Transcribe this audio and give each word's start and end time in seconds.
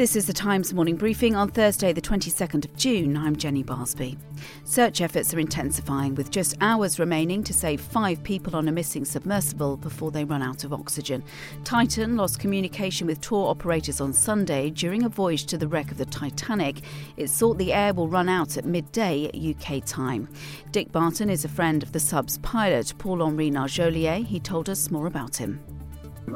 This 0.00 0.16
is 0.16 0.26
the 0.26 0.32
Times 0.32 0.72
morning 0.72 0.96
briefing 0.96 1.36
on 1.36 1.50
Thursday, 1.50 1.92
the 1.92 2.00
22nd 2.00 2.64
of 2.64 2.74
June. 2.74 3.18
I'm 3.18 3.36
Jenny 3.36 3.62
Barsby. 3.62 4.16
Search 4.64 5.02
efforts 5.02 5.34
are 5.34 5.38
intensifying 5.38 6.14
with 6.14 6.30
just 6.30 6.56
hours 6.62 6.98
remaining 6.98 7.44
to 7.44 7.52
save 7.52 7.82
five 7.82 8.22
people 8.22 8.56
on 8.56 8.66
a 8.66 8.72
missing 8.72 9.04
submersible 9.04 9.76
before 9.76 10.10
they 10.10 10.24
run 10.24 10.40
out 10.40 10.64
of 10.64 10.72
oxygen. 10.72 11.22
Titan 11.64 12.16
lost 12.16 12.40
communication 12.40 13.06
with 13.06 13.20
tour 13.20 13.50
operators 13.50 14.00
on 14.00 14.14
Sunday 14.14 14.70
during 14.70 15.02
a 15.02 15.08
voyage 15.10 15.44
to 15.44 15.58
the 15.58 15.68
wreck 15.68 15.90
of 15.90 15.98
the 15.98 16.06
Titanic. 16.06 16.80
It's 17.18 17.36
thought 17.36 17.58
the 17.58 17.74
air 17.74 17.92
will 17.92 18.08
run 18.08 18.30
out 18.30 18.56
at 18.56 18.64
midday 18.64 19.30
UK 19.34 19.84
time. 19.84 20.30
Dik 20.72 20.92
Barton 20.92 21.28
is 21.28 21.44
a 21.44 21.48
friend 21.48 21.82
of 21.82 21.92
the 21.92 22.00
sub's 22.00 22.38
pilot, 22.38 22.94
Paul 22.96 23.22
Henri 23.22 23.50
Nargeolet. 23.50 24.24
He 24.24 24.40
told 24.40 24.70
us 24.70 24.90
more 24.90 25.08
about 25.08 25.36
him. 25.36 25.60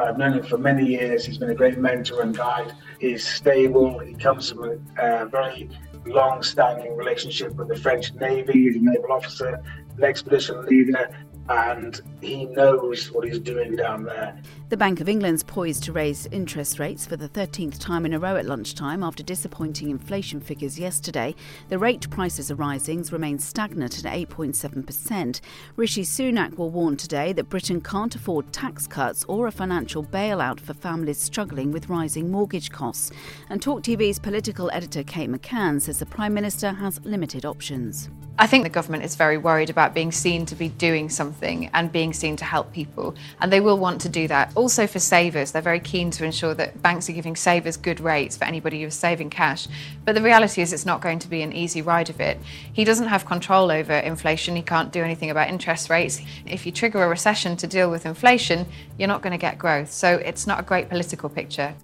I've 0.00 0.18
known 0.18 0.34
him 0.34 0.42
for 0.44 0.58
many 0.58 0.84
years. 0.86 1.24
He's 1.24 1.38
been 1.38 1.50
a 1.50 1.54
great 1.54 1.78
mentor 1.78 2.22
and 2.22 2.36
guide. 2.36 2.72
He's 2.98 3.26
stable. 3.26 3.98
He 4.00 4.14
comes 4.14 4.50
from 4.50 4.80
a 4.98 5.26
very 5.26 5.70
long 6.06 6.42
standing 6.42 6.96
relationship 6.96 7.54
with 7.54 7.68
the 7.68 7.76
French 7.76 8.12
Navy. 8.14 8.64
He's 8.64 8.76
a 8.76 8.80
naval 8.80 9.12
officer, 9.12 9.62
an 9.96 10.04
expedition 10.04 10.66
leader, 10.66 11.08
and 11.48 12.00
he 12.20 12.46
knows 12.46 13.10
what 13.12 13.28
he's 13.28 13.38
doing 13.38 13.76
down 13.76 14.04
there. 14.04 14.40
The 14.70 14.78
Bank 14.78 15.00
of 15.00 15.08
England's 15.08 15.42
poised 15.42 15.84
to 15.84 15.92
raise 15.92 16.26
interest 16.26 16.78
rates 16.78 17.06
for 17.06 17.16
the 17.16 17.28
13th 17.28 17.78
time 17.78 18.06
in 18.06 18.14
a 18.14 18.18
row 18.18 18.36
at 18.36 18.46
lunchtime 18.46 19.02
after 19.02 19.22
disappointing 19.22 19.90
inflation 19.90 20.40
figures 20.40 20.78
yesterday. 20.78 21.34
The 21.68 21.78
rate 21.78 22.08
prices 22.10 22.50
are 22.50 22.56
rising 22.56 23.04
remain 23.12 23.38
stagnant 23.38 24.04
at 24.04 24.12
8.7%. 24.12 25.40
Rishi 25.76 26.02
Sunak 26.02 26.56
will 26.56 26.70
warn 26.70 26.96
today 26.96 27.32
that 27.34 27.50
Britain 27.50 27.80
can't 27.80 28.14
afford 28.14 28.52
tax 28.52 28.86
cuts 28.86 29.24
or 29.24 29.46
a 29.46 29.52
financial 29.52 30.02
bailout 30.02 30.60
for 30.60 30.74
families 30.74 31.18
struggling 31.18 31.70
with 31.70 31.88
rising 31.88 32.30
mortgage 32.30 32.70
costs. 32.70 33.10
And 33.50 33.60
Talk 33.60 33.82
TV's 33.82 34.18
political 34.18 34.70
editor 34.72 35.02
Kate 35.02 35.30
McCann 35.30 35.80
says 35.80 35.98
the 35.98 36.06
Prime 36.06 36.32
Minister 36.32 36.72
has 36.72 37.04
limited 37.04 37.44
options. 37.44 38.08
I 38.38 38.46
think 38.48 38.64
the 38.64 38.70
government 38.70 39.04
is 39.04 39.14
very 39.14 39.38
worried 39.38 39.70
about 39.70 39.94
being 39.94 40.10
seen 40.10 40.46
to 40.46 40.56
be 40.56 40.68
doing 40.68 41.08
something 41.08 41.33
and 41.42 41.92
being 41.92 42.12
seen 42.12 42.36
to 42.36 42.44
help 42.44 42.72
people, 42.72 43.14
and 43.40 43.52
they 43.52 43.60
will 43.60 43.78
want 43.78 44.00
to 44.02 44.08
do 44.08 44.28
that. 44.28 44.52
Also, 44.54 44.86
for 44.86 44.98
savers, 44.98 45.52
they're 45.52 45.62
very 45.62 45.80
keen 45.80 46.10
to 46.12 46.24
ensure 46.24 46.54
that 46.54 46.80
banks 46.82 47.08
are 47.08 47.12
giving 47.12 47.36
savers 47.36 47.76
good 47.76 48.00
rates 48.00 48.36
for 48.36 48.44
anybody 48.44 48.82
who's 48.82 48.94
saving 48.94 49.30
cash. 49.30 49.68
But 50.04 50.14
the 50.14 50.22
reality 50.22 50.62
is, 50.62 50.72
it's 50.72 50.86
not 50.86 51.00
going 51.00 51.18
to 51.20 51.28
be 51.28 51.42
an 51.42 51.52
easy 51.52 51.82
ride 51.82 52.10
of 52.10 52.20
it. 52.20 52.38
He 52.72 52.84
doesn't 52.84 53.08
have 53.08 53.26
control 53.26 53.70
over 53.70 53.92
inflation, 53.92 54.56
he 54.56 54.62
can't 54.62 54.92
do 54.92 55.02
anything 55.02 55.30
about 55.30 55.48
interest 55.48 55.90
rates. 55.90 56.20
If 56.46 56.66
you 56.66 56.72
trigger 56.72 57.02
a 57.02 57.08
recession 57.08 57.56
to 57.58 57.66
deal 57.66 57.90
with 57.90 58.06
inflation, 58.06 58.66
you're 58.98 59.08
not 59.08 59.22
going 59.22 59.32
to 59.32 59.38
get 59.38 59.58
growth. 59.58 59.92
So, 59.92 60.16
it's 60.16 60.46
not 60.46 60.60
a 60.60 60.62
great 60.62 60.88
political 60.88 61.28
picture. 61.28 61.74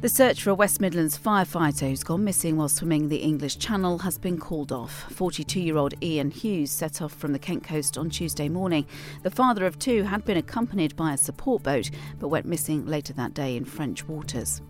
The 0.00 0.08
search 0.08 0.42
for 0.42 0.48
a 0.48 0.54
West 0.54 0.80
Midlands 0.80 1.18
firefighter 1.18 1.90
who's 1.90 2.02
gone 2.02 2.24
missing 2.24 2.56
while 2.56 2.70
swimming 2.70 3.10
the 3.10 3.18
English 3.18 3.58
Channel 3.58 3.98
has 3.98 4.16
been 4.16 4.38
called 4.38 4.72
off. 4.72 5.04
42 5.12 5.60
year 5.60 5.76
old 5.76 5.92
Ian 6.02 6.30
Hughes 6.30 6.70
set 6.70 7.02
off 7.02 7.12
from 7.12 7.34
the 7.34 7.38
Kent 7.38 7.64
coast 7.64 7.98
on 7.98 8.08
Tuesday 8.08 8.48
morning. 8.48 8.86
The 9.24 9.30
father 9.30 9.66
of 9.66 9.78
two 9.78 10.04
had 10.04 10.24
been 10.24 10.38
accompanied 10.38 10.96
by 10.96 11.12
a 11.12 11.18
support 11.18 11.62
boat 11.62 11.90
but 12.18 12.28
went 12.28 12.46
missing 12.46 12.86
later 12.86 13.12
that 13.12 13.34
day 13.34 13.58
in 13.58 13.66
French 13.66 14.08
waters. 14.08 14.62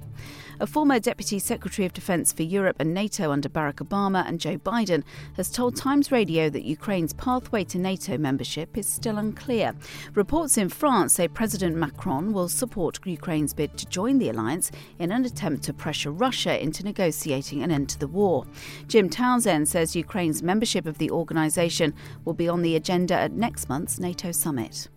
A 0.60 0.66
former 0.66 0.98
Deputy 0.98 1.38
Secretary 1.38 1.86
of 1.86 1.92
Defence 1.92 2.32
for 2.32 2.42
Europe 2.42 2.76
and 2.81 2.92
NATO 2.92 3.31
under 3.32 3.48
Barack 3.48 3.76
Obama 3.76 4.26
and 4.26 4.38
Joe 4.38 4.58
Biden 4.58 5.03
has 5.36 5.50
told 5.50 5.75
Times 5.75 6.12
Radio 6.12 6.50
that 6.50 6.64
Ukraine's 6.64 7.14
pathway 7.14 7.64
to 7.64 7.78
NATO 7.78 8.19
membership 8.19 8.76
is 8.76 8.86
still 8.86 9.16
unclear. 9.16 9.75
Reports 10.14 10.59
in 10.59 10.69
France 10.69 11.14
say 11.14 11.28
President 11.28 11.76
Macron 11.76 12.32
will 12.32 12.48
support 12.48 12.98
Ukraine's 13.06 13.54
bid 13.54 13.78
to 13.78 13.86
join 13.86 14.19
the 14.19 14.28
alliance 14.28 14.70
in 14.98 15.12
an 15.12 15.25
attempt 15.25 15.62
to 15.64 15.72
pressure 15.72 16.10
Russia 16.10 16.62
into 16.62 16.84
negotiating 16.84 17.62
an 17.62 17.70
end 17.70 17.88
to 17.88 17.98
the 17.98 18.09
war. 18.09 18.44
Jim 18.86 19.09
Townsend 19.09 19.69
says 19.69 19.97
Ukraine's 19.97 20.42
membership 20.42 20.84
of 20.84 20.98
the 20.98 21.10
organisation 21.10 21.94
will 22.25 22.34
be 22.34 22.48
on 22.48 22.62
the 22.62 22.76
agenda 22.76 23.14
at 23.14 23.32
next 23.32 23.69
month's 23.69 23.98
NATO 23.98 24.30
summit. 24.30 24.88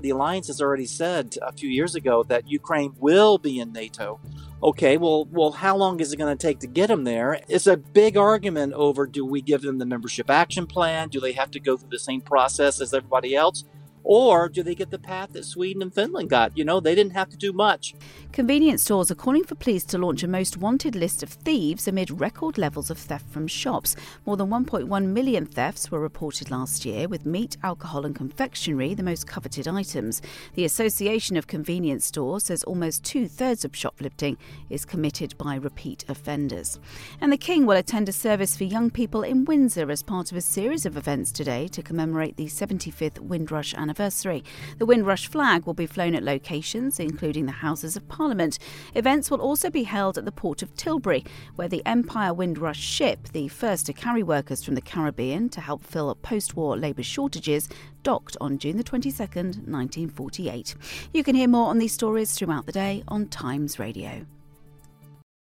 The 0.00 0.10
alliance 0.10 0.48
has 0.48 0.60
already 0.60 0.86
said 0.86 1.36
a 1.42 1.52
few 1.52 1.68
years 1.68 1.94
ago 1.94 2.24
that 2.24 2.50
Ukraine 2.50 2.92
will 2.98 3.38
be 3.38 3.60
in 3.60 3.72
NATO. 3.72 4.18
Okay, 4.62 4.96
well, 4.96 5.24
well, 5.32 5.50
how 5.50 5.76
long 5.76 5.98
is 5.98 6.12
it 6.12 6.18
going 6.18 6.36
to 6.36 6.40
take 6.40 6.60
to 6.60 6.68
get 6.68 6.86
them 6.86 7.02
there? 7.02 7.40
It's 7.48 7.66
a 7.66 7.76
big 7.76 8.16
argument 8.16 8.74
over: 8.74 9.06
do 9.06 9.26
we 9.26 9.40
give 9.40 9.62
them 9.62 9.78
the 9.78 9.86
membership 9.86 10.30
action 10.30 10.66
plan? 10.68 11.08
Do 11.08 11.18
they 11.18 11.32
have 11.32 11.50
to 11.52 11.60
go 11.60 11.76
through 11.76 11.90
the 11.90 11.98
same 11.98 12.20
process 12.20 12.80
as 12.80 12.94
everybody 12.94 13.34
else? 13.34 13.64
Or 14.04 14.48
do 14.48 14.62
they 14.62 14.74
get 14.74 14.90
the 14.90 14.98
path 14.98 15.32
that 15.32 15.44
Sweden 15.44 15.82
and 15.82 15.94
Finland 15.94 16.30
got? 16.30 16.56
You 16.56 16.64
know, 16.64 16.80
they 16.80 16.94
didn't 16.94 17.12
have 17.12 17.30
to 17.30 17.36
do 17.36 17.52
much. 17.52 17.94
Convenience 18.32 18.82
stores 18.82 19.10
are 19.10 19.16
calling 19.16 19.44
for 19.44 19.54
police 19.54 19.84
to 19.84 19.98
launch 19.98 20.22
a 20.22 20.28
most 20.28 20.56
wanted 20.56 20.96
list 20.96 21.22
of 21.22 21.28
thieves 21.28 21.86
amid 21.86 22.20
record 22.20 22.58
levels 22.58 22.90
of 22.90 22.98
theft 22.98 23.28
from 23.30 23.46
shops. 23.46 23.94
More 24.26 24.36
than 24.36 24.48
1.1 24.48 25.06
million 25.06 25.46
thefts 25.46 25.90
were 25.90 26.00
reported 26.00 26.50
last 26.50 26.84
year, 26.84 27.08
with 27.08 27.26
meat, 27.26 27.56
alcohol, 27.62 28.04
and 28.04 28.16
confectionery 28.16 28.94
the 28.94 29.02
most 29.02 29.26
coveted 29.26 29.68
items. 29.68 30.20
The 30.54 30.64
Association 30.64 31.36
of 31.36 31.46
Convenience 31.46 32.06
Stores 32.06 32.44
says 32.44 32.64
almost 32.64 33.04
two 33.04 33.28
thirds 33.28 33.64
of 33.64 33.76
shoplifting 33.76 34.36
is 34.68 34.84
committed 34.84 35.36
by 35.38 35.56
repeat 35.56 36.04
offenders. 36.08 36.80
And 37.20 37.32
the 37.32 37.36
King 37.36 37.66
will 37.66 37.76
attend 37.76 38.08
a 38.08 38.12
service 38.12 38.56
for 38.56 38.64
young 38.64 38.90
people 38.90 39.22
in 39.22 39.44
Windsor 39.44 39.90
as 39.90 40.02
part 40.02 40.32
of 40.32 40.36
a 40.36 40.40
series 40.40 40.86
of 40.86 40.96
events 40.96 41.30
today 41.30 41.68
to 41.68 41.82
commemorate 41.82 42.36
the 42.36 42.46
75th 42.46 43.20
Windrush 43.20 43.74
anniversary 43.74 43.91
anniversary. 43.92 44.42
The 44.78 44.86
Windrush 44.86 45.26
flag 45.26 45.66
will 45.66 45.74
be 45.74 45.84
flown 45.86 46.14
at 46.14 46.22
locations, 46.22 46.98
including 46.98 47.44
the 47.44 47.52
Houses 47.52 47.94
of 47.94 48.08
Parliament. 48.08 48.58
Events 48.94 49.30
will 49.30 49.42
also 49.42 49.68
be 49.68 49.82
held 49.82 50.16
at 50.16 50.24
the 50.24 50.32
port 50.32 50.62
of 50.62 50.74
Tilbury, 50.76 51.24
where 51.56 51.68
the 51.68 51.84
Empire 51.84 52.32
Windrush 52.32 52.80
ship, 52.80 53.28
the 53.32 53.48
first 53.48 53.84
to 53.86 53.92
carry 53.92 54.22
workers 54.22 54.64
from 54.64 54.76
the 54.76 54.80
Caribbean 54.80 55.50
to 55.50 55.60
help 55.60 55.84
fill 55.84 56.14
post 56.14 56.56
war 56.56 56.74
labour 56.74 57.02
shortages, 57.02 57.68
docked 58.02 58.36
on 58.40 58.56
June 58.56 58.78
the 58.78 58.84
22nd, 58.84 59.68
1948. 59.68 60.74
You 61.12 61.22
can 61.22 61.34
hear 61.34 61.48
more 61.48 61.68
on 61.68 61.78
these 61.78 61.92
stories 61.92 62.32
throughout 62.32 62.64
the 62.64 62.72
day 62.72 63.04
on 63.08 63.28
Times 63.28 63.78
Radio. 63.78 64.24